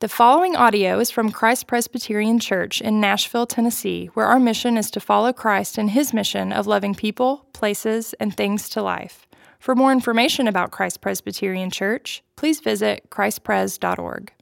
[0.00, 4.90] The following audio is from Christ Presbyterian Church in Nashville, Tennessee, where our mission is
[4.90, 9.26] to follow Christ in his mission of loving people, places, and things to life.
[9.58, 14.32] For more information about Christ Presbyterian Church, please visit christpres.org.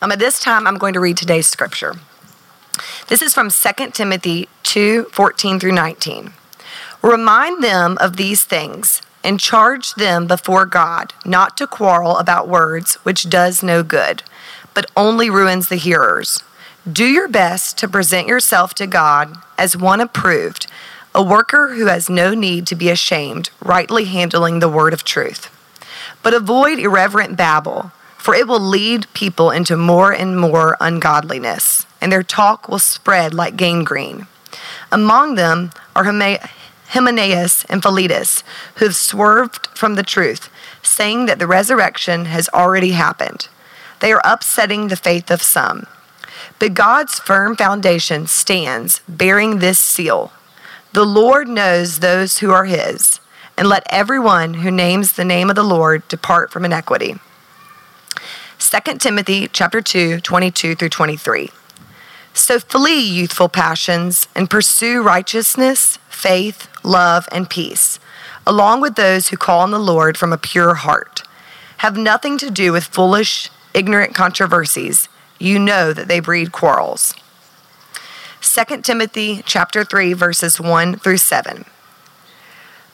[0.00, 1.94] Um, at this time, I'm going to read today's scripture.
[3.08, 6.32] This is from 2 Timothy 2 14 through 19.
[7.02, 12.94] Remind them of these things and charge them before God not to quarrel about words,
[13.02, 14.22] which does no good
[14.80, 16.42] but only ruins the hearers.
[16.90, 20.68] Do your best to present yourself to God as one approved,
[21.14, 25.54] a worker who has no need to be ashamed, rightly handling the word of truth.
[26.22, 32.10] But avoid irreverent babble, for it will lead people into more and more ungodliness, and
[32.10, 34.28] their talk will spread like gangrene.
[34.90, 38.42] Among them are Hymenaeus and Philetus,
[38.76, 40.48] who have swerved from the truth,
[40.82, 43.48] saying that the resurrection has already happened.
[44.00, 45.86] They are upsetting the faith of some.
[46.58, 50.32] But God's firm foundation stands, bearing this seal
[50.92, 53.20] The Lord knows those who are his,
[53.56, 57.16] and let everyone who names the name of the Lord depart from iniquity.
[58.58, 61.50] 2 Timothy chapter 2, 22 through 23.
[62.34, 67.98] So flee youthful passions and pursue righteousness, faith, love, and peace,
[68.46, 71.22] along with those who call on the Lord from a pure heart.
[71.78, 77.14] Have nothing to do with foolish ignorant controversies, you know that they breed quarrels.
[78.40, 81.64] 2 Timothy chapter 3 verses 1 through 7.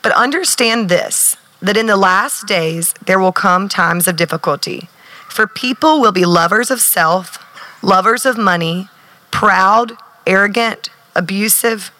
[0.03, 4.89] But understand this that in the last days there will come times of difficulty.
[5.29, 7.39] For people will be lovers of self,
[7.83, 8.89] lovers of money,
[9.31, 9.93] proud,
[10.27, 11.91] arrogant, abusive,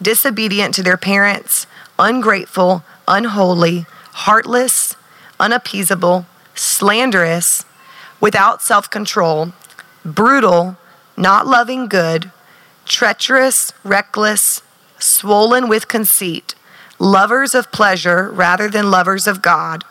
[0.00, 1.66] disobedient to their parents,
[1.98, 4.96] ungrateful, unholy, heartless,
[5.38, 7.64] unappeasable, slanderous,
[8.22, 9.52] without self control,
[10.02, 10.78] brutal,
[11.18, 12.30] not loving good,
[12.86, 14.62] treacherous, reckless,
[14.98, 16.54] swollen with conceit,
[16.98, 19.84] lovers of pleasure rather than lovers of God,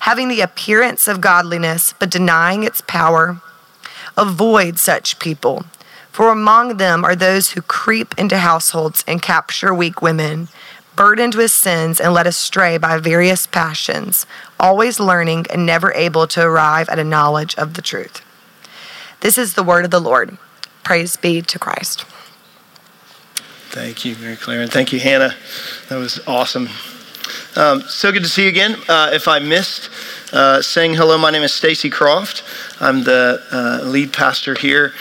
[0.00, 3.40] having the appearance of godliness but denying its power.
[4.16, 5.64] Avoid such people,
[6.10, 10.48] for among them are those who creep into households and capture weak women
[10.96, 14.26] burdened with sins and led astray by various passions,
[14.58, 18.22] always learning and never able to arrive at a knowledge of the truth.
[19.20, 20.36] This is the word of the Lord.
[20.82, 22.04] Praise be to Christ.
[23.70, 25.34] Thank you, Mary Claire, and thank you, Hannah.
[25.88, 26.68] That was awesome.
[27.56, 28.76] Um, so good to see you again.
[28.88, 29.88] Uh, if I missed
[30.32, 32.42] uh, saying hello, my name is Stacy Croft.
[32.80, 34.92] I'm the uh, lead pastor here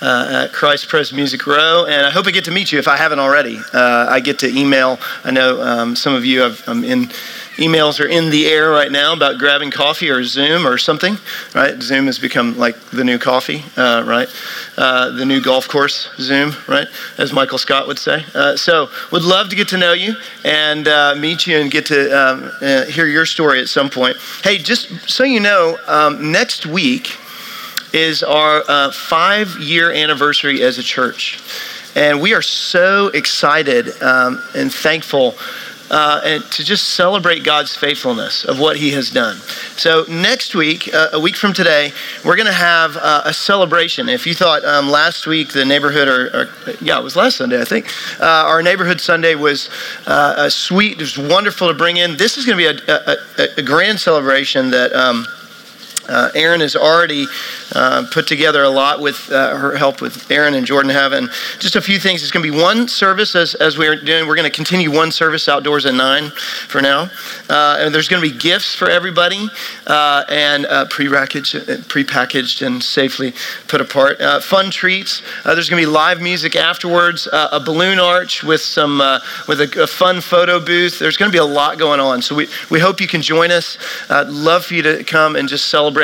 [0.00, 2.88] uh, at Christ Pres Music Row, and I hope I get to meet you if
[2.88, 3.58] I haven't already.
[3.72, 4.98] Uh, I get to email.
[5.24, 7.10] I know um, some of you have um, in
[7.58, 11.16] emails are in the air right now about grabbing coffee or Zoom or something.
[11.54, 11.80] Right?
[11.82, 13.64] Zoom has become like the new coffee.
[13.76, 14.28] Uh, right?
[14.76, 16.54] Uh, the new golf course Zoom.
[16.68, 16.86] Right?
[17.18, 18.24] As Michael Scott would say.
[18.34, 21.86] Uh, so, would love to get to know you and uh, meet you and get
[21.86, 22.50] to um,
[22.90, 24.16] hear your story at some point.
[24.44, 27.16] Hey, just so you know, um, next week
[27.92, 31.38] is our uh, five year anniversary as a church.
[31.94, 35.34] And we are so excited um, and thankful
[35.90, 39.36] uh, and to just celebrate God's faithfulness of what He has done.
[39.76, 41.92] So, next week, uh, a week from today,
[42.24, 44.08] we're going to have uh, a celebration.
[44.08, 47.60] If you thought um, last week the neighborhood, or, or, yeah, it was last Sunday,
[47.60, 47.86] I think,
[48.20, 49.70] uh, our neighborhood Sunday was
[50.06, 52.16] uh, a sweet, it was wonderful to bring in.
[52.16, 54.92] This is going to be a, a, a, grand celebration that.
[54.92, 55.26] Um,
[56.08, 57.26] uh, Aaron has already
[57.74, 61.28] uh, put together a lot with uh, her help with Aaron and Jordan Heaven.
[61.58, 62.22] Just a few things.
[62.22, 64.26] It's going to be one service as, as we're doing.
[64.26, 66.30] We're going to continue one service outdoors at 9
[66.68, 67.10] for now.
[67.48, 69.48] Uh, and there's going to be gifts for everybody
[69.86, 73.34] uh, and uh, pre-packaged, and safely
[73.66, 74.18] put apart.
[74.42, 75.22] fun treats.
[75.44, 78.98] there's going to be live music afterwards, a balloon arch with some
[79.46, 80.98] with a, a, fun photo booth.
[80.98, 82.22] There's going to be a lot going on.
[82.22, 83.76] So we, we hope you can join us.
[84.10, 85.97] love for you to come and just celebrate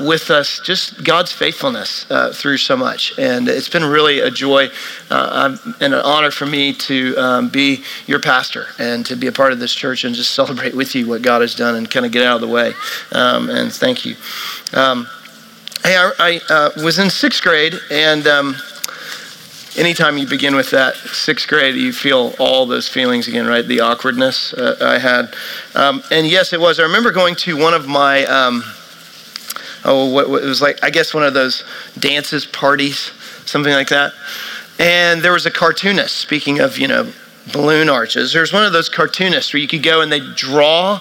[0.00, 3.18] with us just God's faithfulness uh, through so much.
[3.18, 4.68] And it's been really a joy
[5.10, 9.32] uh, and an honor for me to um, be your pastor and to be a
[9.32, 12.06] part of this church and just celebrate with you what God has done and kind
[12.06, 12.72] of get out of the way.
[13.12, 14.16] Um, and thank you.
[14.72, 15.08] Um,
[15.82, 18.56] hey, I, I uh, was in sixth grade and um,
[19.76, 23.66] anytime you begin with that sixth grade, you feel all those feelings again, right?
[23.66, 25.34] The awkwardness uh, I had.
[25.74, 26.78] Um, and yes, it was.
[26.78, 28.62] I remember going to one of my um,
[29.84, 31.64] oh, what, what, it was like, I guess one of those
[31.98, 33.12] dances, parties,
[33.44, 34.12] something like that.
[34.78, 37.12] And there was a cartoonist, speaking of, you know,
[37.52, 38.32] balloon arches.
[38.32, 41.00] There's one of those cartoonists where you could go and they draw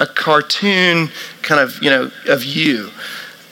[0.00, 1.10] a cartoon
[1.42, 2.90] kind of, you know, of you.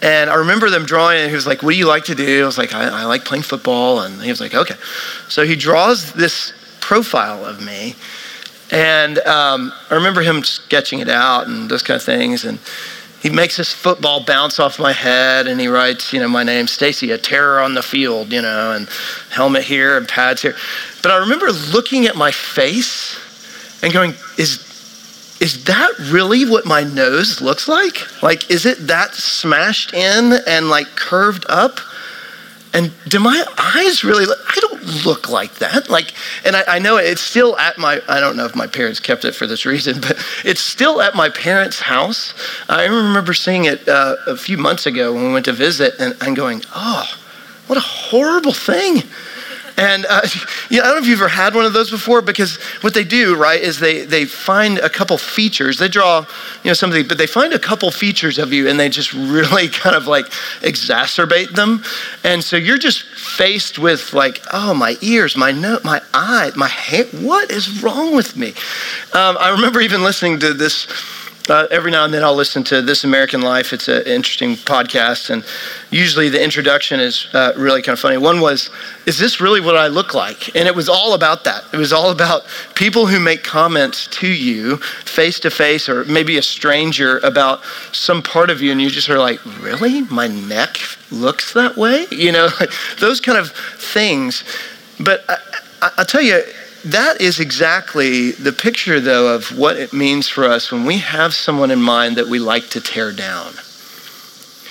[0.02, 2.43] And I remember them drawing, and he was like, What do you like to do?
[2.43, 4.00] I was like, I, I like playing football.
[4.00, 4.76] And he was like, Okay.
[5.28, 7.94] So he draws this profile of me.
[8.73, 12.44] And um, I remember him sketching it out and those kind of things.
[12.44, 12.58] And
[13.20, 16.67] he makes this football bounce off my head and he writes, you know, my name,
[16.67, 18.88] Stacy, a terror on the field, you know, and
[19.31, 20.56] helmet here and pads here.
[21.02, 23.19] But I remember looking at my face
[23.82, 24.67] and going, is
[25.40, 28.22] is that really what my nose looks like?
[28.22, 31.81] Like, is it that smashed in and like curved up?
[32.72, 35.88] And do my eyes really look, I don't look like that.
[35.90, 36.12] Like,
[36.44, 39.25] and I, I, know it's still at my, I don't know if my parents kept
[39.25, 42.32] it for this reason, but it's still at my parents' house.
[42.69, 46.17] I remember seeing it uh, a few months ago when we went to visit and
[46.20, 47.06] I'm going, oh,
[47.67, 49.02] what a horrible thing.
[49.81, 50.21] And uh,
[50.71, 53.03] yeah, I don't know if you've ever had one of those before because what they
[53.03, 55.79] do, right, is they, they find a couple features.
[55.79, 56.27] They draw,
[56.62, 59.69] you know, something, but they find a couple features of you and they just really
[59.69, 60.27] kind of like
[60.61, 61.82] exacerbate them.
[62.23, 66.69] And so you're just faced with like, oh, my ears, my nose, my eye, my
[66.69, 67.06] hair.
[67.06, 68.49] What is wrong with me?
[69.15, 70.87] Um, I remember even listening to this
[71.50, 73.73] uh, every now and then I'll listen to This American Life.
[73.73, 75.44] It's an interesting podcast, and
[75.91, 78.17] usually the introduction is uh, really kind of funny.
[78.17, 78.70] One was,
[79.05, 80.55] Is this really what I look like?
[80.55, 81.64] And it was all about that.
[81.73, 82.43] It was all about
[82.76, 88.23] people who make comments to you face to face or maybe a stranger about some
[88.23, 90.02] part of you, and you just are like, Really?
[90.02, 90.79] My neck
[91.11, 92.06] looks that way?
[92.12, 92.49] You know,
[93.00, 94.44] those kind of things.
[95.00, 95.37] But I,
[95.82, 96.43] I, I'll tell you,
[96.85, 101.35] that is exactly the picture, though, of what it means for us when we have
[101.35, 103.53] someone in mind that we like to tear down.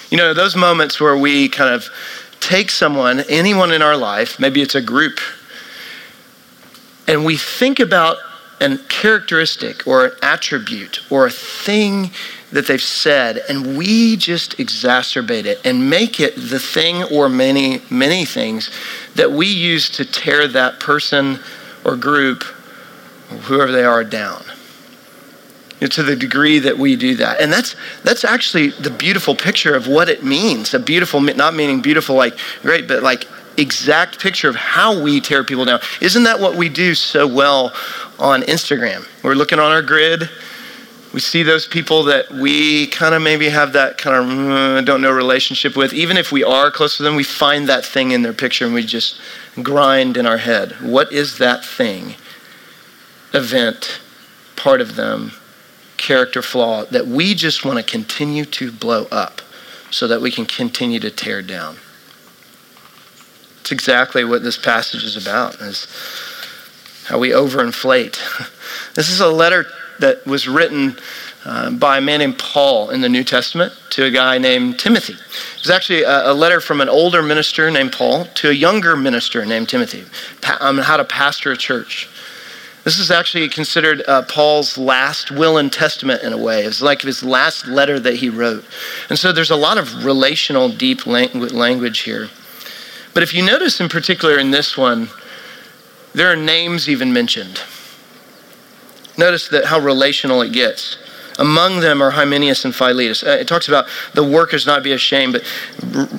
[0.09, 1.87] You know, those moments where we kind of
[2.39, 5.19] take someone, anyone in our life, maybe it's a group,
[7.07, 8.17] and we think about
[8.61, 12.11] a characteristic or an attribute or a thing
[12.51, 17.81] that they've said, and we just exacerbate it and make it the thing or many,
[17.89, 18.71] many things
[19.15, 21.39] that we use to tear that person
[21.89, 22.43] or group,
[23.31, 24.43] or whoever they are, down.
[25.79, 27.41] You know, to the degree that we do that.
[27.41, 30.73] And that's, that's actually the beautiful picture of what it means.
[30.73, 33.27] A beautiful, not meaning beautiful like great, but like
[33.57, 35.79] exact picture of how we tear people down.
[36.01, 37.73] Isn't that what we do so well
[38.17, 39.07] on Instagram?
[39.23, 40.29] We're looking on our grid.
[41.13, 45.01] We see those people that we kind of maybe have that kind of uh, don't
[45.01, 45.91] know relationship with.
[45.91, 48.73] Even if we are close to them, we find that thing in their picture and
[48.73, 49.19] we just
[49.61, 50.73] grind in our head.
[50.81, 52.15] What is that thing,
[53.33, 53.99] event,
[54.55, 55.33] part of them,
[55.97, 59.41] character flaw that we just want to continue to blow up
[59.91, 61.77] so that we can continue to tear down?
[63.61, 65.87] It's exactly what this passage is about, is
[67.07, 68.19] how we overinflate.
[68.93, 69.65] This is a letter
[69.99, 70.97] that was written
[71.49, 75.13] uh, by a man named Paul in the New Testament to a guy named Timothy.
[75.13, 78.95] It was actually a, a letter from an older minister named Paul to a younger
[78.95, 80.03] minister named Timothy
[80.61, 82.07] on how to pastor a church.
[82.83, 86.65] This is actually considered uh, Paul's last will and testament in a way.
[86.65, 88.63] It's like his last letter that he wrote.
[89.09, 92.29] And so there's a lot of relational, deep language here.
[93.15, 95.09] But if you notice in particular in this one,
[96.13, 97.59] there are names even mentioned.
[99.17, 100.97] Notice that how relational it gets.
[101.39, 103.23] Among them are Hymenaeus and Philetus.
[103.23, 105.43] Uh, it talks about the workers not be ashamed, but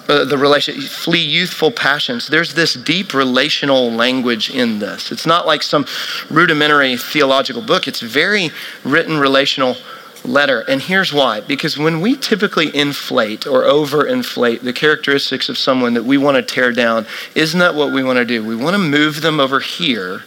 [0.09, 2.27] uh, the relation, flee youthful passions.
[2.27, 5.13] There's this deep relational language in this.
[5.13, 5.85] It's not like some
[6.31, 8.51] rudimentary theological book, it's very
[8.83, 9.77] written relational
[10.25, 10.61] letter.
[10.61, 16.05] And here's why because when we typically inflate or overinflate the characteristics of someone that
[16.05, 18.43] we want to tear down, isn't that what we want to do?
[18.43, 20.23] We want to move them over here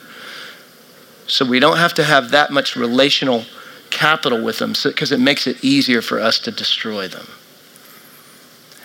[1.26, 3.46] so we don't have to have that much relational
[3.94, 7.28] capital with them because so, it makes it easier for us to destroy them.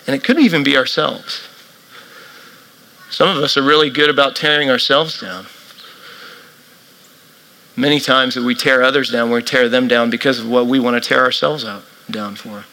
[0.07, 1.49] And it could even be ourselves.
[3.11, 5.47] Some of us are really good about tearing ourselves down.
[7.75, 10.79] Many times that we tear others down, we tear them down because of what we
[10.79, 12.65] want to tear ourselves out down for.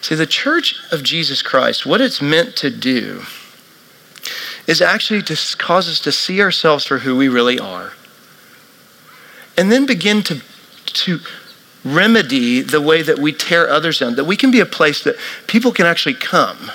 [0.00, 3.22] See, the church of Jesus Christ, what it's meant to do
[4.66, 7.92] is actually to cause us to see ourselves for who we really are
[9.56, 10.40] and then begin to,
[10.86, 11.20] to
[11.84, 15.16] remedy the way that we tear others down, that we can be a place that
[15.46, 16.70] people can actually come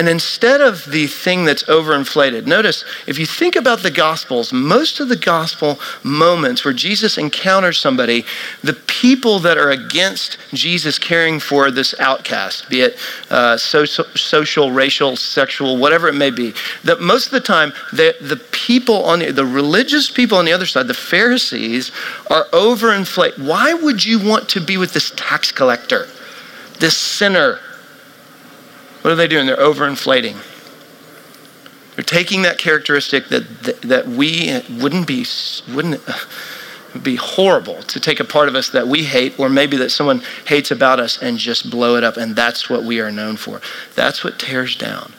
[0.00, 4.98] and instead of the thing that's overinflated, notice if you think about the Gospels, most
[4.98, 8.24] of the Gospel moments where Jesus encounters somebody,
[8.62, 12.96] the people that are against Jesus caring for this outcast, be it
[13.28, 18.16] uh, social, social, racial, sexual, whatever it may be, that most of the time the,
[18.22, 21.92] the people on the, the religious people on the other side, the Pharisees,
[22.30, 23.46] are overinflated.
[23.46, 26.08] Why would you want to be with this tax collector?
[26.80, 27.60] this sinner.
[29.02, 29.46] What are they doing?
[29.46, 30.36] They're overinflating.
[31.96, 35.26] They're taking that characteristic that, that, that we wouldn't be,
[35.72, 39.76] wouldn't uh, be horrible to take a part of us that we hate or maybe
[39.78, 42.16] that someone hates about us and just blow it up.
[42.16, 43.60] And that's what we are known for.
[43.94, 45.12] That's what tears down.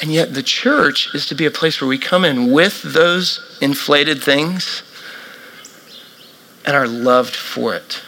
[0.00, 3.58] And yet, the church is to be a place where we come in with those
[3.60, 4.82] inflated things
[6.64, 8.02] and are loved for it.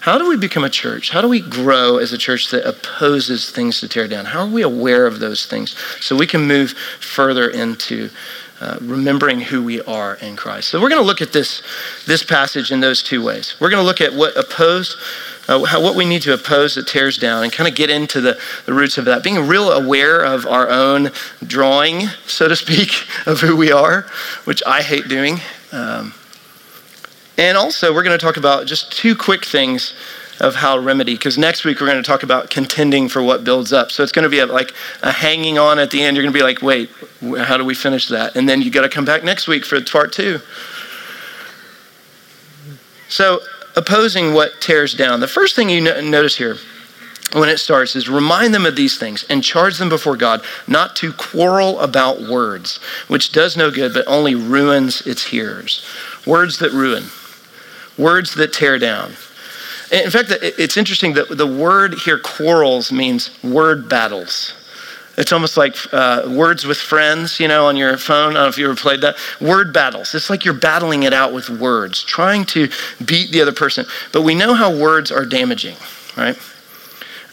[0.00, 1.10] How do we become a church?
[1.10, 4.24] How do we grow as a church that opposes things to tear down?
[4.24, 8.08] How are we aware of those things so we can move further into
[8.62, 10.68] uh, remembering who we are in Christ?
[10.68, 11.62] So we're going to look at this,
[12.06, 13.56] this passage in those two ways.
[13.60, 14.96] We're going to look at what opposed,
[15.48, 18.22] uh, how, what we need to oppose that tears down, and kind of get into
[18.22, 19.22] the, the roots of that.
[19.22, 21.10] Being real aware of our own
[21.46, 24.06] drawing, so to speak, of who we are,
[24.44, 25.40] which I hate doing.
[25.72, 26.14] Um,
[27.40, 29.94] and also, we're going to talk about just two quick things
[30.40, 33.72] of how remedy, because next week we're going to talk about contending for what builds
[33.72, 33.90] up.
[33.90, 36.18] So it's going to be a, like a hanging on at the end.
[36.18, 36.90] You're going to be like, wait,
[37.38, 38.36] how do we finish that?
[38.36, 40.40] And then you got to come back next week for part two.
[43.08, 43.40] So,
[43.74, 45.20] opposing what tears down.
[45.20, 46.56] The first thing you notice here
[47.32, 50.94] when it starts is remind them of these things and charge them before God not
[50.96, 52.76] to quarrel about words,
[53.08, 55.86] which does no good but only ruins its hearers.
[56.26, 57.04] Words that ruin
[57.98, 59.12] words that tear down.
[59.92, 64.54] In fact, it's interesting that the word here, quarrels, means word battles.
[65.16, 68.30] It's almost like uh, words with friends, you know, on your phone.
[68.30, 69.16] I don't know if you ever played that.
[69.40, 70.14] Word battles.
[70.14, 72.68] It's like you're battling it out with words, trying to
[73.04, 73.84] beat the other person.
[74.12, 75.76] But we know how words are damaging,
[76.16, 76.38] right?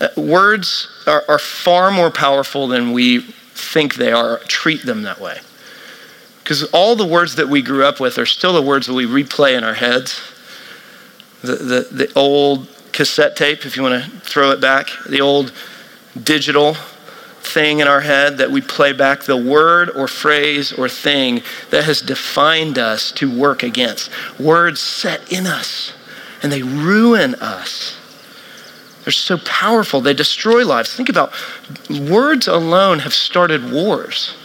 [0.02, 4.40] Uh, words are, are far more powerful than we think they are.
[4.48, 5.38] Treat them that way.
[6.44, 9.06] Because all the words that we grew up with are still the words that we
[9.06, 10.20] replay in our heads
[11.42, 15.54] the, the, the old cassette tape, if you want to throw it back, the old
[16.22, 16.76] digital
[17.42, 21.84] thing in our head that we play back, the word or phrase or thing that
[21.86, 24.10] has defined us to work against.
[24.40, 25.94] Words set in us
[26.44, 27.98] and they ruin us.
[29.04, 30.94] They're so powerful, they destroy lives.
[30.94, 31.32] Think about
[31.90, 34.36] words alone have started wars.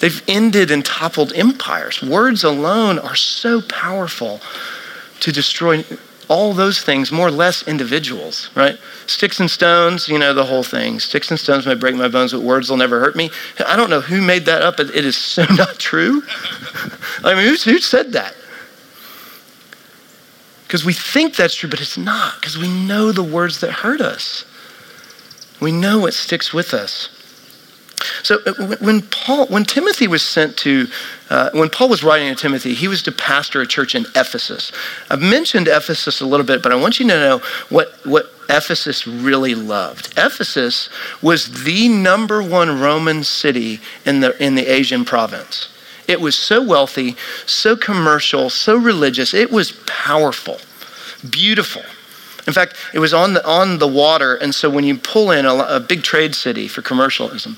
[0.00, 2.02] They've ended and toppled empires.
[2.02, 4.40] Words alone are so powerful
[5.20, 5.84] to destroy
[6.28, 8.78] all those things, more or less individuals, right?
[9.06, 11.00] Sticks and stones, you know, the whole thing.
[11.00, 13.30] Sticks and stones may break my bones, but words will never hurt me.
[13.66, 16.22] I don't know who made that up, but it is so not true.
[17.24, 18.36] I mean, who said that?
[20.68, 24.00] Because we think that's true, but it's not, because we know the words that hurt
[24.00, 24.44] us.
[25.60, 27.08] We know what sticks with us.
[28.22, 30.86] So uh, when Paul, when Timothy was sent to,
[31.28, 34.72] uh, when Paul was writing to Timothy, he was to pastor a church in Ephesus.
[35.10, 39.06] I've mentioned Ephesus a little bit, but I want you to know what, what Ephesus
[39.06, 40.12] really loved.
[40.16, 40.88] Ephesus
[41.22, 45.68] was the number one Roman city in the, in the Asian province.
[46.08, 47.14] It was so wealthy,
[47.46, 49.32] so commercial, so religious.
[49.32, 50.58] It was powerful,
[51.30, 51.82] beautiful.
[52.46, 55.46] In fact, it was on the, on the water, and so when you pull in
[55.46, 57.56] a, a big trade city for commercialism,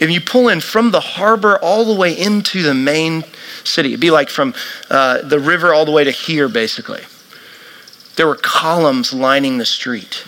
[0.00, 3.22] if you pull in from the harbor all the way into the main
[3.64, 4.54] city, it'd be like from
[4.90, 7.02] uh, the river all the way to here, basically.
[8.16, 10.24] There were columns lining the street.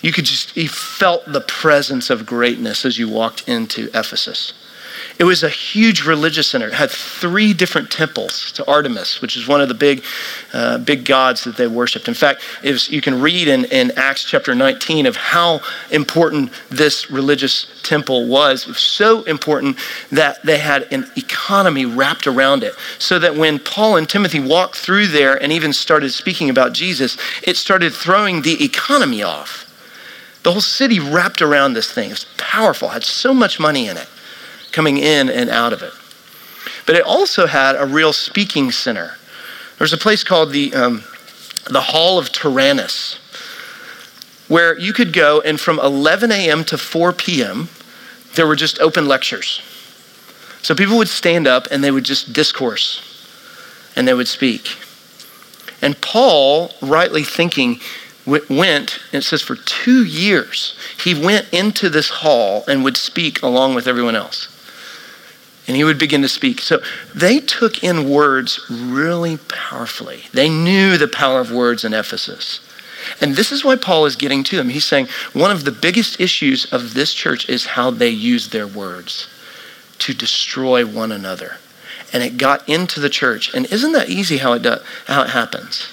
[0.00, 4.52] You could just, you felt the presence of greatness as you walked into Ephesus.
[5.18, 6.68] It was a huge religious center.
[6.68, 10.02] It had three different temples to Artemis, which is one of the big,
[10.52, 12.08] uh, big gods that they worshipped.
[12.08, 17.66] In fact, you can read in, in Acts chapter 19 of how important this religious
[17.82, 18.62] temple was.
[18.62, 19.76] It was so important
[20.10, 22.74] that they had an economy wrapped around it.
[22.98, 27.18] So that when Paul and Timothy walked through there and even started speaking about Jesus,
[27.42, 29.68] it started throwing the economy off.
[30.42, 32.08] The whole city wrapped around this thing.
[32.08, 34.08] It was powerful, had so much money in it
[34.72, 35.92] coming in and out of it.
[36.86, 39.16] But it also had a real speaking center.
[39.78, 41.04] There's a place called the, um,
[41.70, 43.18] the Hall of Tyrannus,
[44.48, 46.64] where you could go, and from 11 a.m.
[46.64, 47.68] to 4 p.m.,
[48.34, 49.60] there were just open lectures.
[50.62, 53.08] So people would stand up and they would just discourse
[53.96, 54.76] and they would speak.
[55.82, 57.80] And Paul, rightly thinking,
[58.24, 63.42] went, and it says for two years, he went into this hall and would speak
[63.42, 64.48] along with everyone else
[65.66, 66.60] and he would begin to speak.
[66.60, 66.82] So
[67.14, 70.24] they took in words really powerfully.
[70.32, 72.60] They knew the power of words in Ephesus.
[73.20, 74.68] And this is why Paul is getting to them.
[74.68, 78.66] He's saying one of the biggest issues of this church is how they use their
[78.66, 79.28] words
[80.00, 81.56] to destroy one another.
[82.12, 83.54] And it got into the church.
[83.54, 85.88] And isn't that easy how it, does, how it happens?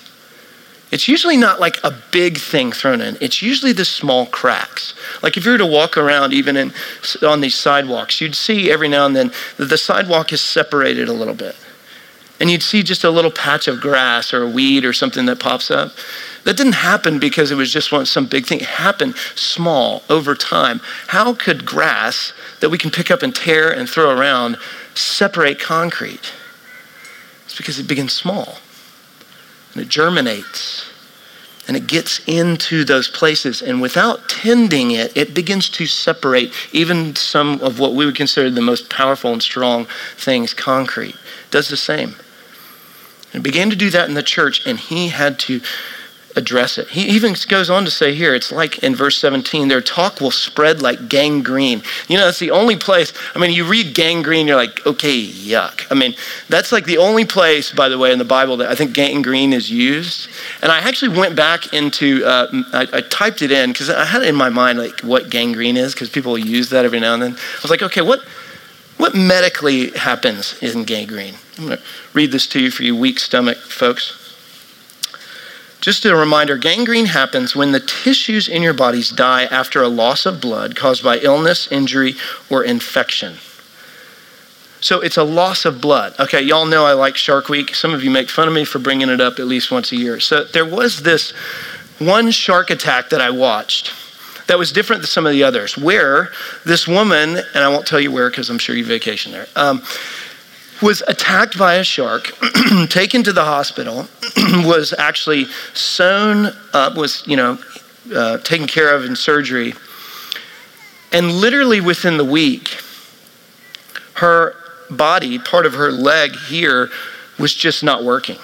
[0.91, 3.17] It's usually not like a big thing thrown in.
[3.21, 4.95] It's usually the small cracks.
[5.21, 6.73] Like if you were to walk around even in,
[7.21, 11.13] on these sidewalks, you'd see every now and then that the sidewalk is separated a
[11.13, 11.55] little bit.
[12.39, 15.39] And you'd see just a little patch of grass or a weed or something that
[15.39, 15.91] pops up.
[16.45, 18.61] That didn't happen because it was just one, some big thing.
[18.61, 20.79] It happened small over time.
[21.07, 24.57] How could grass that we can pick up and tear and throw around
[24.95, 26.33] separate concrete?
[27.45, 28.57] It's because it begins small
[29.79, 30.91] and it germinates
[31.65, 33.61] and it gets into those places.
[33.61, 38.49] And without tending it, it begins to separate even some of what we would consider
[38.49, 41.15] the most powerful and strong things, concrete.
[41.15, 42.15] It does the same.
[43.33, 45.61] And began to do that in the church, and he had to
[46.35, 46.89] address it.
[46.89, 50.31] He even goes on to say here, it's like in verse 17, their talk will
[50.31, 51.81] spread like gangrene.
[52.07, 55.85] You know, that's the only place, I mean, you read gangrene, you're like, okay, yuck.
[55.89, 56.15] I mean,
[56.47, 59.53] that's like the only place, by the way, in the Bible that I think gangrene
[59.53, 60.29] is used.
[60.61, 64.21] And I actually went back into, uh, I, I, typed it in because I had
[64.21, 67.23] it in my mind, like what gangrene is, because people use that every now and
[67.23, 67.33] then.
[67.33, 68.21] I was like, okay, what,
[68.97, 71.35] what medically happens in gangrene?
[71.57, 71.83] I'm going to
[72.13, 74.18] read this to you for you weak stomach folks.
[75.81, 80.25] Just a reminder gangrene happens when the tissues in your bodies die after a loss
[80.25, 82.15] of blood caused by illness, injury,
[82.49, 83.35] or infection.
[84.81, 86.15] So it's a loss of blood.
[86.19, 87.75] Okay, y'all know I like Shark Week.
[87.75, 89.95] Some of you make fun of me for bringing it up at least once a
[89.95, 90.19] year.
[90.19, 91.31] So there was this
[91.99, 93.93] one shark attack that I watched
[94.47, 96.31] that was different than some of the others, where
[96.65, 99.47] this woman, and I won't tell you where because I'm sure you vacation there.
[99.55, 99.83] Um,
[100.81, 102.31] was attacked by a shark,
[102.89, 104.07] taken to the hospital,
[104.65, 107.57] was actually sewn up, was, you know,
[108.15, 109.73] uh, taken care of in surgery.
[111.11, 112.81] And literally within the week,
[114.15, 114.55] her
[114.89, 116.89] body, part of her leg here,
[117.37, 118.37] was just not working.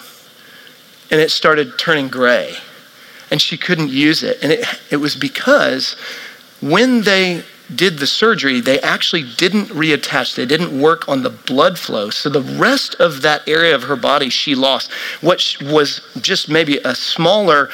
[1.11, 2.55] And it started turning gray.
[3.31, 4.37] And she couldn't use it.
[4.41, 5.95] And it, it was because
[6.61, 10.35] when they did the surgery, they actually didn't reattach.
[10.35, 12.09] They didn't work on the blood flow.
[12.09, 14.91] So the rest of that area of her body she lost.
[15.21, 17.69] What was just maybe a smaller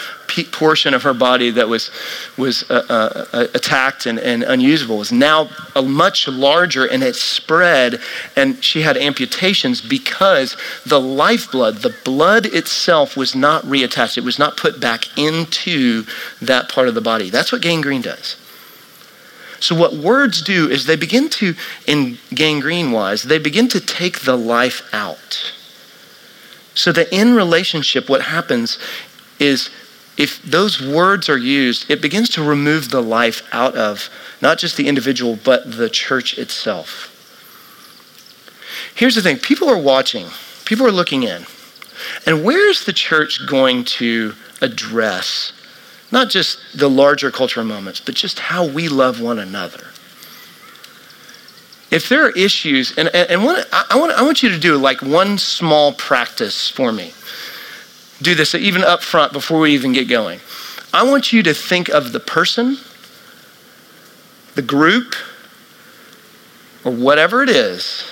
[0.51, 1.91] portion of her body that was
[2.38, 7.15] was uh, uh, uh, attacked and, and unusable was now a much larger, and it
[7.15, 7.99] spread.
[8.36, 14.17] And she had amputations because the lifeblood, the blood itself, was not reattached.
[14.17, 16.06] It was not put back into
[16.41, 17.30] that part of the body.
[17.30, 18.38] That's what gangrene does.
[19.62, 24.21] So, what words do is they begin to, in gangrene wise, they begin to take
[24.21, 25.54] the life out.
[26.74, 28.80] So that in relationship, what happens
[29.39, 29.69] is
[30.17, 34.10] if those words are used, it begins to remove the life out of
[34.41, 37.08] not just the individual, but the church itself.
[38.95, 40.28] Here's the thing people are watching,
[40.65, 41.45] people are looking in.
[42.26, 45.54] And where is the church going to address
[46.12, 49.88] not just the larger cultural moments, but just how we love one another.
[51.89, 54.78] If there are issues, and, and, and one, I, want, I want you to do
[54.78, 57.13] like one small practice for me.
[58.21, 60.39] Do this even up front before we even get going.
[60.93, 62.78] I want you to think of the person,
[64.56, 65.15] the group,
[66.84, 68.10] or whatever it is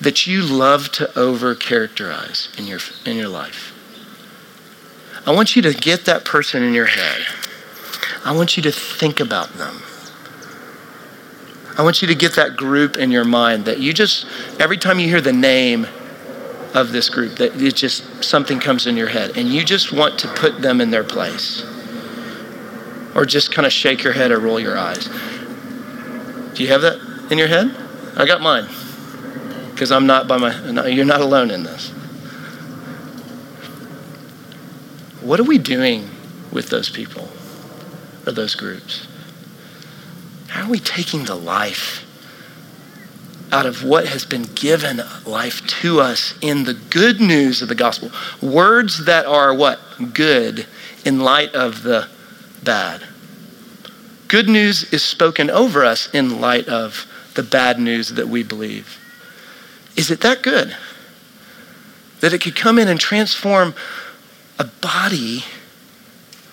[0.00, 3.73] that you love to over characterize in your, in your life.
[5.26, 7.22] I want you to get that person in your head.
[8.24, 9.82] I want you to think about them.
[11.76, 14.26] I want you to get that group in your mind that you just,
[14.60, 15.86] every time you hear the name
[16.74, 20.18] of this group, that it just, something comes in your head and you just want
[20.20, 21.64] to put them in their place.
[23.14, 25.08] Or just kind of shake your head or roll your eyes.
[26.54, 27.74] Do you have that in your head?
[28.16, 28.66] I got mine.
[29.70, 31.93] Because I'm not by my, you're not alone in this.
[35.24, 36.10] What are we doing
[36.52, 37.30] with those people
[38.26, 39.08] or those groups?
[40.48, 42.04] How are we taking the life
[43.50, 47.74] out of what has been given life to us in the good news of the
[47.74, 48.10] gospel?
[48.42, 49.80] Words that are what?
[50.12, 50.66] Good
[51.06, 52.08] in light of the
[52.62, 53.02] bad.
[54.28, 58.98] Good news is spoken over us in light of the bad news that we believe.
[59.96, 60.76] Is it that good?
[62.20, 63.74] That it could come in and transform
[64.58, 65.44] a body,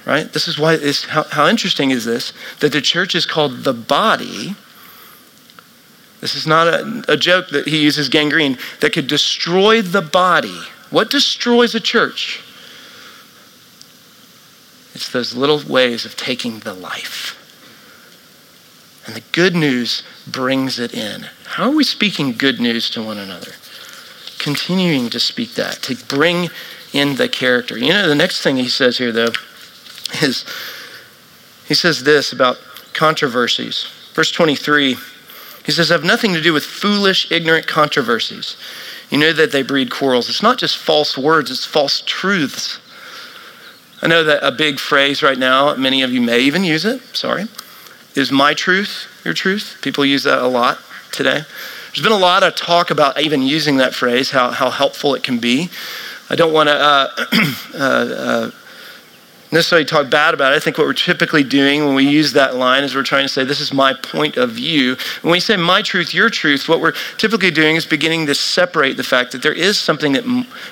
[0.06, 0.32] right?
[0.32, 2.34] This is why, it's, how, how interesting is this?
[2.60, 4.56] That the church is called the body.
[6.20, 10.62] This is not a, a joke that he uses gangrene that could destroy the body.
[10.90, 12.42] What destroys a church?
[14.94, 17.38] It's those little ways of taking the life.
[19.06, 21.28] And the good news brings it in.
[21.46, 23.54] How are we speaking good news to one another?
[24.38, 26.50] Continuing to speak that, to bring
[26.94, 27.78] in the character.
[27.78, 29.32] You know, the next thing he says here, though,
[30.22, 30.46] is
[31.68, 32.58] he says this about
[32.94, 33.88] controversies.
[34.14, 34.98] Verse 23,
[35.66, 38.58] he says, have nothing to do with foolish, ignorant controversies.
[39.10, 40.30] You know that they breed quarrels.
[40.30, 42.80] It's not just false words, it's false truths.
[44.02, 47.02] I know that a big phrase right now, many of you may even use it,
[47.16, 47.46] sorry,
[48.16, 49.80] is my truth your truth?
[49.82, 50.80] People use that a lot
[51.12, 51.44] today.
[51.88, 55.24] There's been a lot of talk about even using that phrase, how, how helpful it
[55.24, 55.70] can be.
[56.32, 57.10] I don't want to uh,
[57.74, 58.52] uh, uh,
[59.52, 60.56] necessarily talk bad about it.
[60.56, 63.30] I think what we're typically doing when we use that line is we're trying to
[63.30, 64.96] say, This is my point of view.
[65.24, 68.96] When we say my truth, your truth, what we're typically doing is beginning to separate
[68.96, 70.24] the fact that there is something that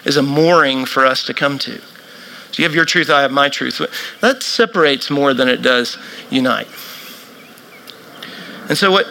[0.05, 1.81] is a mooring for us to come to.
[1.81, 3.81] So you have your truth, I have my truth.
[4.21, 5.97] That separates more than it does
[6.29, 6.69] unite.
[8.69, 9.07] And so what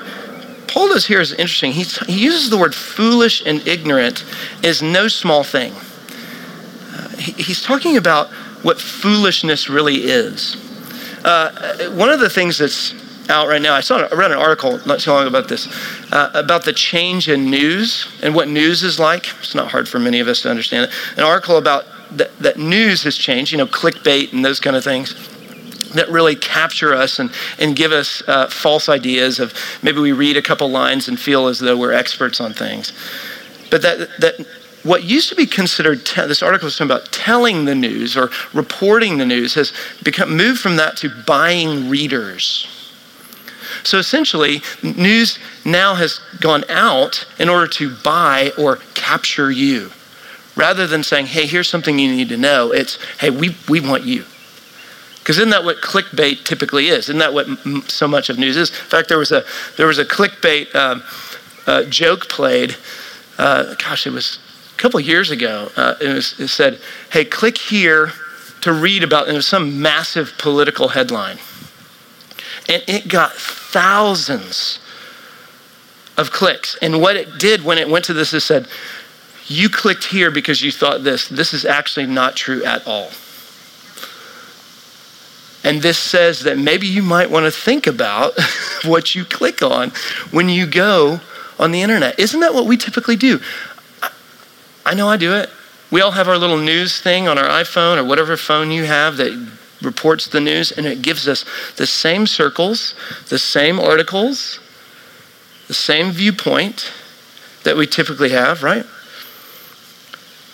[0.66, 1.72] Paul does here is interesting.
[1.72, 4.24] He, he uses the word foolish and ignorant
[4.62, 5.74] is no small thing.
[7.28, 8.28] He, he's talking about
[8.62, 10.56] what foolishness really is.
[11.24, 12.94] Uh, one of the things that's
[13.28, 15.68] out right now, I saw I read an article not too long about this,
[16.12, 19.26] uh, about the change in news and what news is like.
[19.40, 21.18] It's not hard for many of us to understand it.
[21.18, 24.82] An article about that, that news has changed, you know, clickbait and those kind of
[24.82, 25.12] things
[25.92, 30.36] that really capture us and, and give us uh, false ideas of maybe we read
[30.36, 32.92] a couple lines and feel as though we're experts on things.
[33.70, 34.46] But that, that
[34.88, 38.30] what used to be considered, te- this article was talking about telling the news or
[38.54, 39.72] reporting the news, has
[40.02, 42.66] become moved from that to buying readers.
[43.84, 49.90] So essentially, news now has gone out in order to buy or capture you.
[50.56, 54.04] Rather than saying, hey, here's something you need to know, it's, hey, we, we want
[54.04, 54.24] you.
[55.18, 57.10] Because isn't that what clickbait typically is?
[57.10, 58.70] Isn't that what m- so much of news is?
[58.70, 59.44] In fact, there was a
[59.76, 61.02] there was a clickbait um,
[61.66, 62.76] uh, joke played.
[63.36, 64.38] Uh, gosh, it was
[64.78, 65.70] couple years ago.
[65.76, 66.80] Uh, it, was, it said,
[67.12, 68.12] "Hey, click here
[68.62, 71.38] to read about." And it was some massive political headline,
[72.68, 74.78] and it got thousands
[76.16, 76.76] of clicks.
[76.80, 78.68] And what it did when it went to this, it said,
[79.46, 81.28] "You clicked here because you thought this.
[81.28, 83.10] This is actually not true at all."
[85.64, 88.32] And this says that maybe you might want to think about
[88.84, 89.90] what you click on
[90.30, 91.20] when you go
[91.58, 92.18] on the internet.
[92.18, 93.40] Isn't that what we typically do?
[94.88, 95.50] I know I do it.
[95.90, 99.18] We all have our little news thing on our iPhone or whatever phone you have
[99.18, 99.50] that
[99.82, 101.44] reports the news, and it gives us
[101.76, 102.94] the same circles,
[103.28, 104.60] the same articles,
[105.66, 106.90] the same viewpoint
[107.64, 108.86] that we typically have, right?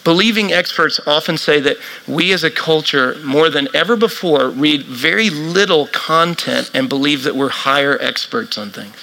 [0.03, 1.77] Believing experts often say that
[2.09, 7.37] we as a culture, more than ever before, read very little content and believe that
[7.37, 8.97] we're higher experts on things.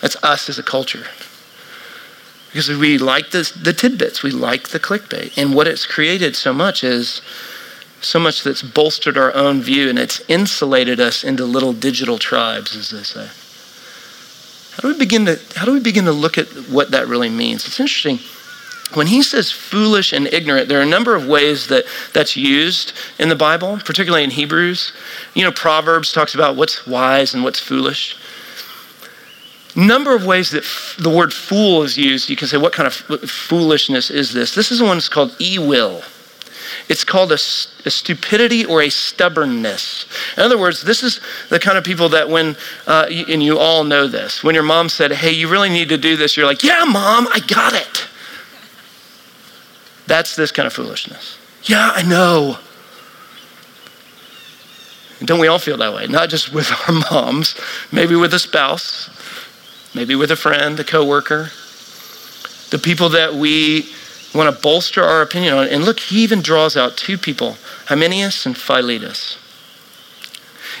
[0.00, 1.04] That's us as a culture.
[2.52, 5.38] Because we like the, the tidbits, we like the clickbait.
[5.38, 7.22] And what it's created so much is
[8.00, 12.74] so much that's bolstered our own view and it's insulated us into little digital tribes,
[12.74, 13.28] as they say.
[14.72, 17.28] How do we begin to, how do we begin to look at what that really
[17.28, 17.66] means?
[17.66, 18.18] It's interesting.
[18.94, 22.92] When he says foolish and ignorant, there are a number of ways that that's used
[23.18, 24.92] in the Bible, particularly in Hebrews.
[25.34, 28.16] You know, Proverbs talks about what's wise and what's foolish.
[29.76, 32.28] Number of ways that f- the word fool is used.
[32.28, 34.54] You can say, what kind of f- foolishness is this?
[34.54, 36.02] This is the one that's called e will.
[36.88, 40.06] It's called a, a, stupidity or a stubbornness.
[40.36, 42.56] In other words, this is the kind of people that when,
[42.86, 45.96] uh, and you all know this, when your mom said, hey, you really need to
[45.98, 48.06] do this, you're like, yeah, mom, I got it.
[50.06, 51.38] That's this kind of foolishness.
[51.64, 52.58] Yeah, I know.
[55.24, 56.06] Don't we all feel that way?
[56.06, 57.54] Not just with our moms,
[57.92, 59.10] maybe with a spouse,
[59.94, 61.50] maybe with a friend, a coworker,
[62.70, 63.88] the people that we
[64.34, 65.66] want to bolster our opinion on.
[65.68, 69.36] And look, he even draws out two people, Hymenaeus and Philetus.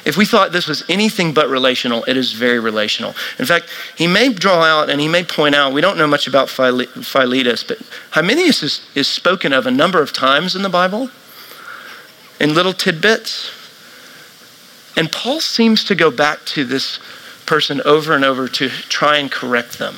[0.04, 3.14] If we thought this was anything but relational, it is very relational.
[3.38, 6.26] In fact, he may draw out and he may point out, we don't know much
[6.26, 7.78] about Philetus, but
[8.12, 11.10] Hymenaeus is, is spoken of a number of times in the Bible
[12.40, 13.50] in little tidbits.
[14.96, 16.98] And Paul seems to go back to this
[17.50, 19.96] person over and over to try and correct them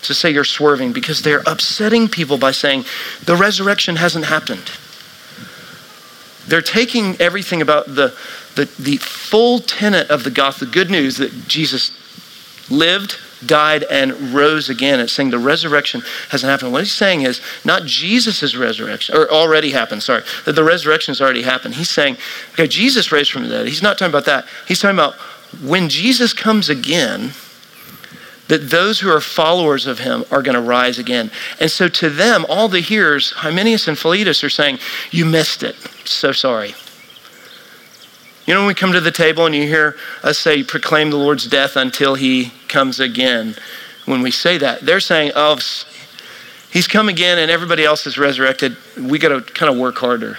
[0.00, 2.82] to say you're swerving because they're upsetting people by saying
[3.22, 4.70] the resurrection hasn't happened.
[6.48, 8.16] They're taking everything about the,
[8.54, 11.90] the, the full tenet of the gospel, the good news that Jesus
[12.70, 14.98] lived, died, and rose again.
[14.98, 16.72] It's saying the resurrection hasn't happened.
[16.72, 21.20] What he's saying is not Jesus' resurrection, or already happened, sorry, that the resurrection has
[21.20, 21.74] already happened.
[21.74, 22.16] He's saying,
[22.54, 23.66] okay, Jesus raised from the dead.
[23.66, 24.46] He's not talking about that.
[24.66, 25.16] He's talking about
[25.62, 27.32] when Jesus comes again,
[28.48, 31.30] that those who are followers of him are going to rise again.
[31.60, 34.78] And so to them, all the hearers, Hymenaeus and Philetus, are saying,
[35.10, 35.74] You missed it.
[36.04, 36.74] So sorry.
[38.46, 41.16] You know, when we come to the table and you hear us say, Proclaim the
[41.16, 43.56] Lord's death until he comes again,
[44.04, 45.58] when we say that, they're saying, Oh,
[46.70, 48.76] he's come again and everybody else is resurrected.
[48.96, 50.38] We got to kind of work harder.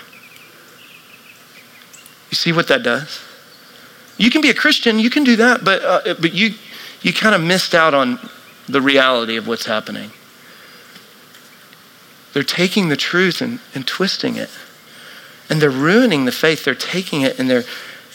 [2.30, 3.27] You see what that does?
[4.18, 6.56] You can be a Christian, you can do that, but, uh, but you,
[7.02, 8.20] you kind of missed out on
[8.68, 10.12] the reality of what's happening.
[12.34, 14.50] They're taking the truth and, and twisting it.
[15.50, 16.66] And they're ruining the faith.
[16.66, 17.64] They're taking it and they're,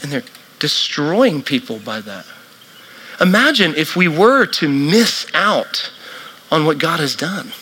[0.02, 0.24] and they're
[0.58, 2.26] destroying people by that.
[3.20, 5.90] Imagine if we were to miss out
[6.50, 7.52] on what God has done.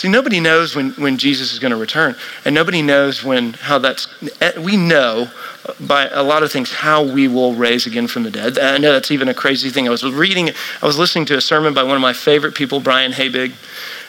[0.00, 3.78] See, nobody knows when, when Jesus is going to return, and nobody knows when how
[3.78, 4.08] that's.
[4.40, 5.30] Eh, we know
[5.66, 8.58] uh, by a lot of things how we will raise again from the dead.
[8.58, 9.86] I know that's even a crazy thing.
[9.86, 12.80] I was reading, I was listening to a sermon by one of my favorite people,
[12.80, 13.52] Brian Habig,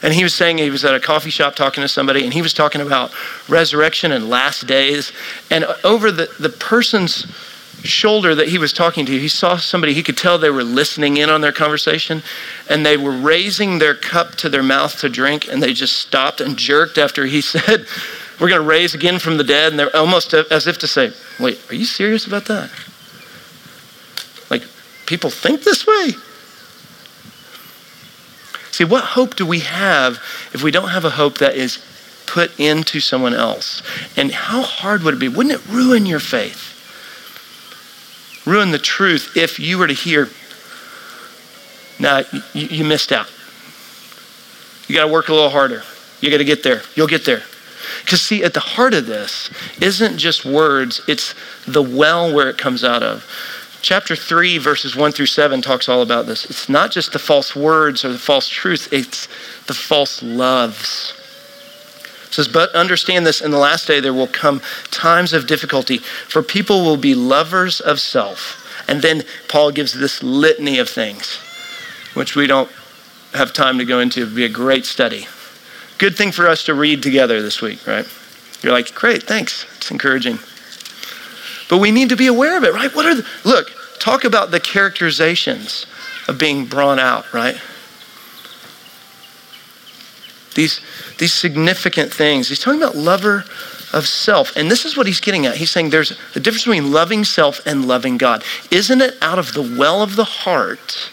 [0.01, 2.41] and he was saying he was at a coffee shop talking to somebody, and he
[2.41, 3.11] was talking about
[3.49, 5.11] resurrection and last days,
[5.49, 7.25] and uh, over the the person's
[7.83, 11.17] shoulder that he was talking to, he saw somebody, he could tell they were listening
[11.17, 12.21] in on their conversation,
[12.69, 16.41] and they were raising their cup to their mouth to drink, and they just stopped
[16.41, 17.85] and jerked after he said,
[18.39, 19.71] We're going to raise again from the dead.
[19.71, 22.69] And they're almost as if to say, Wait, are you serious about that?
[24.49, 24.63] Like,
[25.05, 26.11] people think this way?
[28.71, 30.15] See, what hope do we have
[30.53, 31.83] if we don't have a hope that is
[32.25, 33.83] put into someone else?
[34.15, 35.27] And how hard would it be?
[35.27, 36.70] Wouldn't it ruin your faith?
[38.45, 40.29] Ruin the truth if you were to hear,
[41.99, 42.23] nah,
[42.53, 43.31] you, you missed out.
[44.87, 45.83] You got to work a little harder.
[46.19, 46.81] You got to get there.
[46.95, 47.43] You'll get there.
[48.01, 49.49] Because, see, at the heart of this
[49.81, 51.33] isn't just words, it's
[51.65, 53.25] the well where it comes out of.
[53.81, 56.45] Chapter 3, verses 1 through 7 talks all about this.
[56.45, 59.27] It's not just the false words or the false truth, it's
[59.65, 61.13] the false loves.
[62.31, 65.97] It says, But understand this in the last day there will come times of difficulty,
[65.97, 68.57] for people will be lovers of self.
[68.87, 71.35] And then Paul gives this litany of things,
[72.13, 72.71] which we don't
[73.33, 74.21] have time to go into.
[74.21, 75.27] It would be a great study.
[75.97, 78.07] Good thing for us to read together this week, right?
[78.63, 79.65] You're like, great, thanks.
[79.75, 80.39] It's encouraging.
[81.69, 82.95] But we need to be aware of it, right?
[82.95, 85.85] What are the, look, talk about the characterizations
[86.29, 87.59] of being drawn out, right?
[90.55, 90.81] These,
[91.21, 92.49] these significant things.
[92.49, 93.45] He's talking about lover
[93.93, 94.55] of self.
[94.55, 95.57] And this is what he's getting at.
[95.57, 98.43] He's saying there's a difference between loving self and loving God.
[98.71, 101.11] Isn't it out of the well of the heart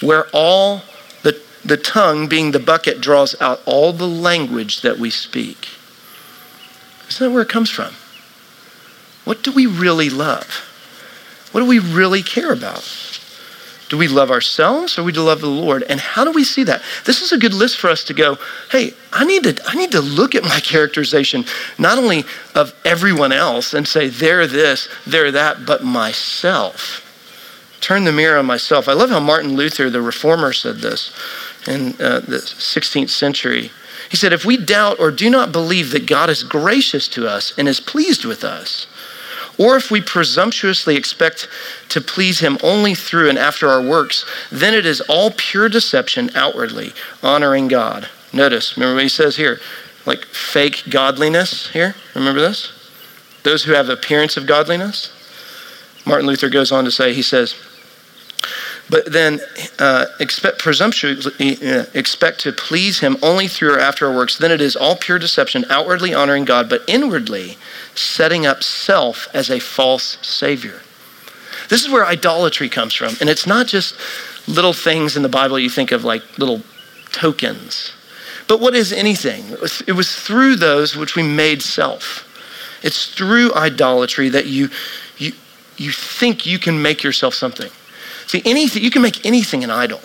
[0.00, 0.80] where all
[1.24, 5.68] the, the tongue, being the bucket, draws out all the language that we speak?
[7.10, 7.92] Isn't that where it comes from?
[9.26, 10.64] What do we really love?
[11.52, 13.07] What do we really care about?
[13.88, 15.82] Do we love ourselves or do we do love the Lord?
[15.84, 16.82] And how do we see that?
[17.06, 18.36] This is a good list for us to go,
[18.70, 21.44] hey, I need to, I need to look at my characterization,
[21.78, 22.24] not only
[22.54, 27.04] of everyone else and say, they're this, they're that, but myself.
[27.80, 28.88] Turn the mirror on myself.
[28.88, 31.16] I love how Martin Luther, the reformer, said this
[31.66, 33.70] in uh, the 16th century.
[34.10, 37.52] He said, if we doubt or do not believe that God is gracious to us
[37.56, 38.86] and is pleased with us,
[39.58, 41.48] or if we presumptuously expect
[41.88, 46.30] to please him only through and after our works, then it is all pure deception
[46.34, 46.92] outwardly,
[47.22, 48.08] honoring God.
[48.32, 49.60] Notice, remember what he says here,
[50.06, 51.94] like fake godliness here.
[52.14, 52.72] Remember this?
[53.42, 55.12] Those who have appearance of godliness.
[56.06, 57.54] Martin Luther goes on to say, he says,
[58.90, 59.40] but then
[59.78, 64.50] uh, expect presumptuously uh, expect to please him only through or after our works then
[64.50, 67.56] it is all pure deception outwardly honoring god but inwardly
[67.98, 70.80] setting up self as a false savior.
[71.68, 73.14] This is where idolatry comes from.
[73.20, 73.94] And it's not just
[74.46, 76.62] little things in the Bible you think of like little
[77.12, 77.92] tokens.
[78.46, 79.44] But what is anything?
[79.86, 82.24] It was through those which we made self.
[82.82, 84.70] It's through idolatry that you,
[85.18, 85.32] you,
[85.76, 87.70] you think you can make yourself something.
[88.28, 90.00] See, anything, you can make anything an idol.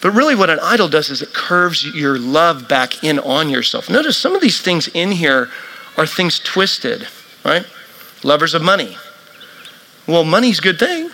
[0.00, 3.88] But really, what an idol does is it curves your love back in on yourself.
[3.88, 5.48] Notice some of these things in here
[5.96, 7.06] are things twisted,
[7.44, 7.64] right?
[8.24, 8.96] Lovers of money.
[10.08, 11.10] Well, money's a good thing.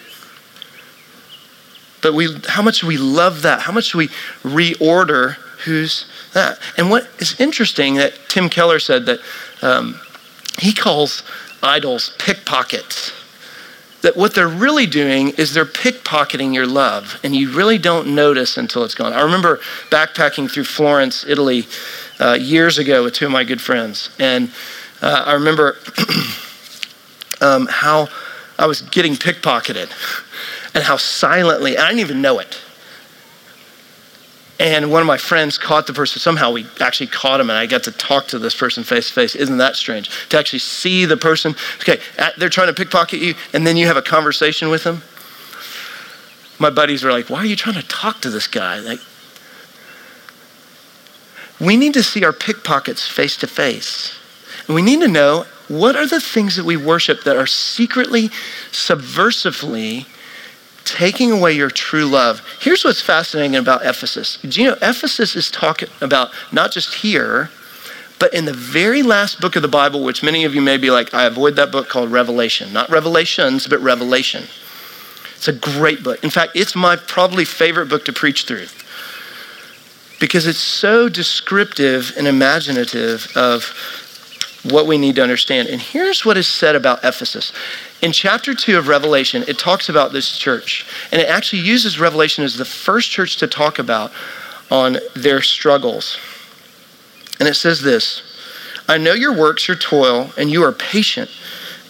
[2.00, 3.60] But we, how much we love that?
[3.60, 4.08] How much do we
[4.42, 6.58] reorder who's that?
[6.78, 9.20] And what is interesting that Tim Keller said that
[9.60, 10.00] um,
[10.58, 11.22] he calls
[11.62, 13.12] idols pickpockets.
[14.06, 18.56] That what they're really doing is they're pickpocketing your love, and you really don't notice
[18.56, 19.12] until it's gone.
[19.12, 19.58] I remember
[19.90, 21.66] backpacking through Florence, Italy,
[22.20, 24.10] uh, years ago with two of my good friends.
[24.20, 24.52] And
[25.02, 25.78] uh, I remember
[27.40, 28.06] um, how
[28.56, 29.90] I was getting pickpocketed.
[30.72, 32.60] and how silently, I didn't even know it.
[34.58, 36.18] And one of my friends caught the person.
[36.18, 39.14] Somehow we actually caught him, and I got to talk to this person face to
[39.14, 39.34] face.
[39.34, 40.28] Isn't that strange?
[40.30, 42.00] To actually see the person, okay,
[42.38, 45.02] they're trying to pickpocket you, and then you have a conversation with them.
[46.58, 48.78] My buddies were like, Why are you trying to talk to this guy?
[48.78, 49.00] Like,
[51.60, 54.14] we need to see our pickpockets face to face.
[54.66, 58.28] And we need to know what are the things that we worship that are secretly,
[58.70, 60.06] subversively
[60.86, 62.40] taking away your true love.
[62.60, 64.38] Here's what's fascinating about Ephesus.
[64.38, 67.50] Do you know Ephesus is talking about not just here,
[68.18, 70.90] but in the very last book of the Bible, which many of you may be
[70.90, 72.72] like, I avoid that book called Revelation.
[72.72, 74.44] Not Revelations, but Revelation.
[75.34, 76.22] It's a great book.
[76.24, 78.66] In fact, it's my probably favorite book to preach through
[80.18, 83.74] because it's so descriptive and imaginative of
[84.64, 85.68] what we need to understand.
[85.68, 87.52] And here's what is said about Ephesus.
[88.02, 92.44] In chapter 2 of Revelation, it talks about this church, and it actually uses Revelation
[92.44, 94.12] as the first church to talk about
[94.70, 96.18] on their struggles.
[97.38, 98.22] And it says this
[98.88, 101.30] I know your works, your toil, and you are patient,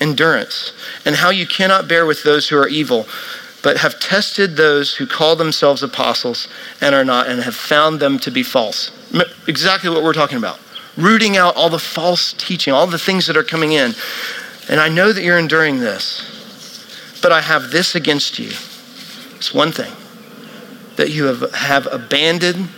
[0.01, 0.73] endurance,
[1.05, 3.07] and how you cannot bear with those who are evil,
[3.62, 6.47] but have tested those who call themselves apostles
[6.81, 8.92] and are not, and have found them to be false.
[9.49, 10.61] Exactly what we're talking about.
[10.97, 13.95] Rooting out all the false teaching, all the things that are coming in.
[14.69, 18.51] And I know that you're enduring this, but I have this against you.
[19.37, 19.93] It's one thing
[20.97, 22.69] that you have, have abandoned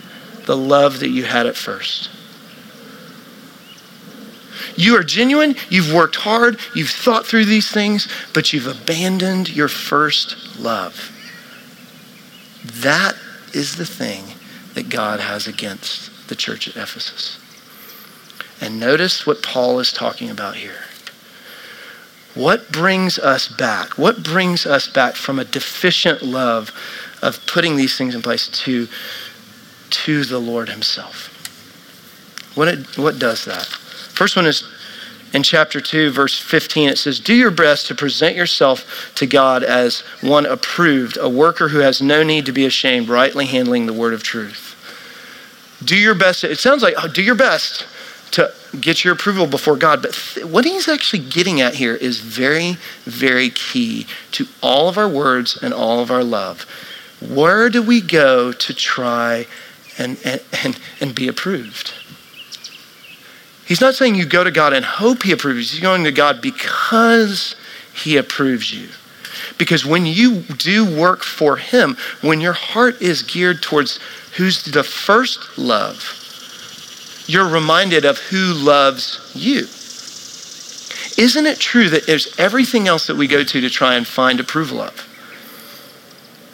[0.45, 2.09] the love that you had at first.
[4.75, 9.67] You are genuine, you've worked hard, you've thought through these things, but you've abandoned your
[9.67, 11.11] first love.
[12.63, 13.15] That
[13.53, 14.35] is the thing
[14.75, 17.39] that God has against the church at Ephesus.
[18.61, 20.83] And notice what Paul is talking about here.
[22.39, 23.97] What brings us back?
[23.97, 26.71] What brings us back from a deficient love
[27.21, 28.87] of putting these things in place to,
[29.89, 31.35] to the Lord Himself?
[32.55, 33.65] What, it, what does that?
[33.65, 34.63] First one is
[35.33, 36.87] in chapter 2, verse 15.
[36.87, 41.67] It says, Do your best to present yourself to God as one approved, a worker
[41.67, 44.77] who has no need to be ashamed, rightly handling the word of truth.
[45.83, 46.45] Do your best.
[46.45, 47.85] It sounds like, oh, do your best
[48.31, 50.01] to get your approval before God.
[50.01, 54.97] But th- what he's actually getting at here is very, very key to all of
[54.97, 56.63] our words and all of our love.
[57.19, 59.47] Where do we go to try
[59.97, 61.93] and, and, and, and be approved?
[63.65, 65.71] He's not saying you go to God and hope he approves.
[65.71, 67.55] He's going to God because
[67.93, 68.89] he approves you.
[69.57, 73.99] Because when you do work for him, when your heart is geared towards
[74.37, 76.18] who's the first love,
[77.29, 79.67] you're reminded of who loves you.
[81.23, 84.39] Isn't it true that there's everything else that we go to to try and find
[84.39, 85.05] approval of?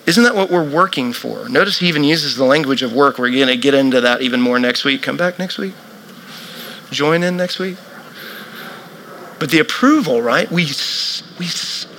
[0.05, 1.47] Isn't that what we're working for?
[1.47, 3.17] Notice he even uses the language of work.
[3.17, 5.01] We're going to get into that even more next week.
[5.01, 5.73] Come back next week.
[6.91, 7.77] Join in next week.
[9.39, 10.51] But the approval, right?
[10.51, 10.67] We,
[11.39, 11.47] we,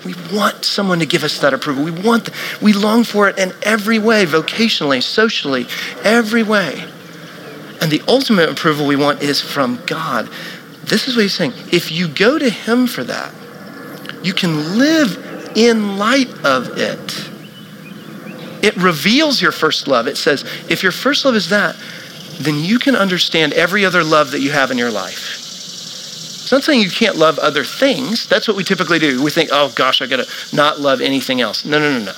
[0.04, 1.82] we want someone to give us that approval.
[1.82, 2.28] We want,
[2.60, 5.66] we long for it in every way, vocationally, socially,
[6.04, 6.84] every way.
[7.80, 10.28] And the ultimate approval we want is from God.
[10.84, 11.52] This is what he's saying.
[11.72, 13.34] If you go to him for that,
[14.22, 17.30] you can live in light of it.
[18.64, 20.06] It reveals your first love.
[20.06, 21.76] It says, if your first love is that,
[22.38, 25.42] then you can understand every other love that you have in your life.
[26.46, 28.28] It's not saying you can't love other things.
[28.28, 29.22] That's what we typically do.
[29.22, 31.64] We think, oh gosh, I gotta not love anything else.
[31.64, 32.12] No, no, no, no.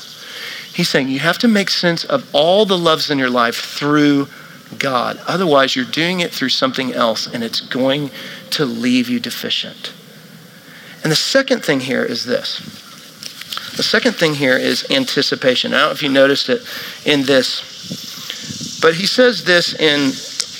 [0.74, 4.28] He's saying you have to make sense of all the loves in your life through
[4.76, 5.20] God.
[5.26, 8.10] Otherwise, you're doing it through something else and it's going
[8.50, 9.92] to leave you deficient.
[11.02, 12.58] And the second thing here is this.
[13.76, 15.72] The second thing here is anticipation.
[15.72, 16.62] I don't know if you noticed it
[17.04, 20.10] in this, but he says this in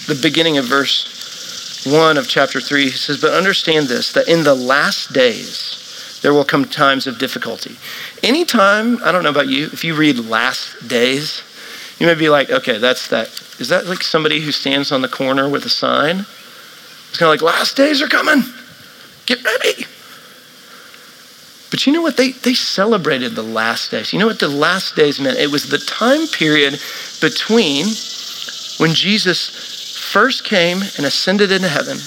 [0.06, 2.84] the beginning of verse 1 of chapter 3.
[2.84, 7.18] He says, But understand this, that in the last days there will come times of
[7.18, 7.76] difficulty.
[8.22, 11.42] Anytime, I don't know about you, if you read last days,
[11.98, 15.08] you may be like, okay, that's that is that like somebody who stands on the
[15.08, 16.20] corner with a sign?
[17.08, 18.42] It's kind of like, last days are coming.
[19.26, 19.86] Get ready.
[21.70, 22.16] But you know what?
[22.16, 24.12] They, they celebrated the last days.
[24.12, 25.38] You know what the last days meant?
[25.38, 26.80] It was the time period
[27.20, 27.86] between
[28.78, 31.98] when Jesus first came and ascended into heaven,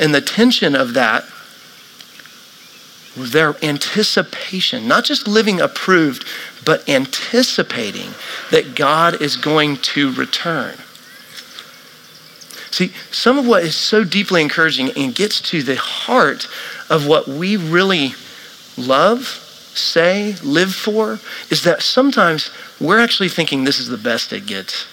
[0.00, 1.24] and the tension of that
[3.16, 6.24] was their anticipation, not just living approved,
[6.64, 8.10] but anticipating
[8.50, 10.76] that God is going to return.
[12.70, 16.48] See, some of what is so deeply encouraging and gets to the heart
[16.88, 18.14] of what we really
[18.78, 19.38] love
[19.74, 21.18] say, live for,
[21.50, 22.50] is that sometimes
[22.80, 24.86] we're actually thinking this is the best it gets.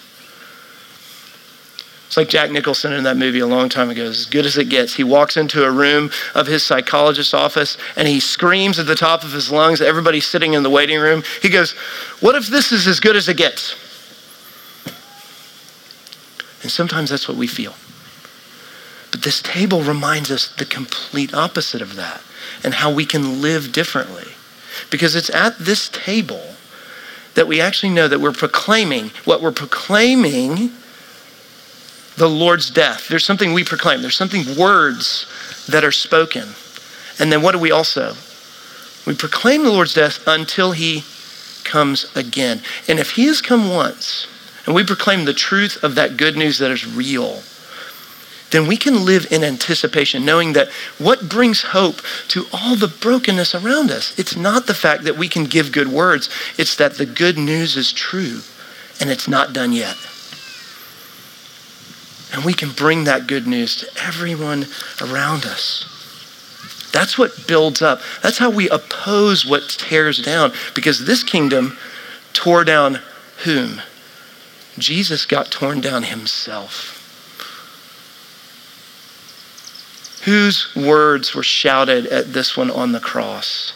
[2.09, 4.67] It's like Jack Nicholson in that movie a long time ago, as good as it
[4.67, 4.95] gets.
[4.95, 9.23] He walks into a room of his psychologist's office and he screams at the top
[9.23, 9.79] of his lungs.
[9.79, 11.21] Everybody's sitting in the waiting room.
[11.39, 11.73] He goes,
[12.19, 13.75] What if this is as good as it gets?
[16.63, 17.75] And sometimes that's what we feel.
[19.11, 22.23] But this table reminds us the complete opposite of that
[22.63, 24.33] and how we can live differently.
[24.89, 26.55] Because it's at this table
[27.35, 30.71] that we actually know that we're proclaiming what we're proclaiming
[32.19, 33.07] the Lord's death.
[33.07, 35.25] There's something we proclaim, there's something words
[35.69, 36.49] that are spoken.
[37.17, 38.13] And then what do we also?
[39.07, 41.05] We proclaim the Lord's death until he
[41.63, 42.61] comes again.
[42.87, 44.27] And if he has come once,
[44.65, 47.41] and we proclaim the truth of that good news that is real,
[48.51, 53.55] then we can live in anticipation, knowing that what brings hope to all the brokenness
[53.55, 57.05] around us, it's not the fact that we can give good words, it's that the
[57.05, 58.41] good news is true
[58.99, 59.95] and it's not done yet.
[62.31, 64.67] And we can bring that good news to everyone
[65.01, 65.85] around us.
[66.91, 68.01] That's what builds up.
[68.21, 70.51] That's how we oppose what tears down.
[70.75, 71.77] Because this kingdom
[72.33, 72.99] tore down
[73.43, 73.81] whom?
[74.77, 76.95] Jesus got torn down himself.
[80.25, 83.73] Whose words were shouted at this one on the cross?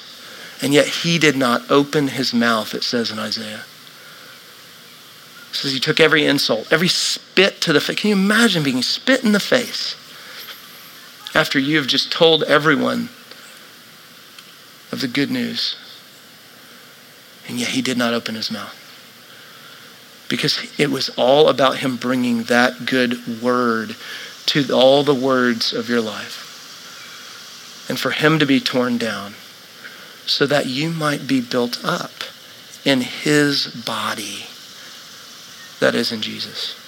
[0.62, 3.66] And yet he did not open his mouth, it says in Isaiah.
[5.54, 7.95] Says he took every insult, every spit to the face.
[7.95, 9.95] Can you imagine being spit in the face
[11.36, 13.10] after you have just told everyone
[14.91, 15.78] of the good news?
[17.47, 18.80] And yet he did not open his mouth.
[20.28, 23.95] Because it was all about him bringing that good word
[24.47, 27.86] to all the words of your life.
[27.88, 29.36] And for him to be torn down
[30.26, 32.12] so that you might be built up
[32.86, 34.47] in his body
[35.84, 36.83] that is in Jesus.